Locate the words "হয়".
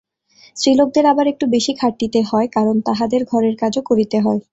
2.29-2.47, 4.19-4.41